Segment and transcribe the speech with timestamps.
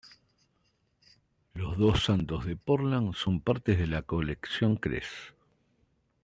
[1.53, 5.05] Los dos santos de Portland son parte de la colección Kress.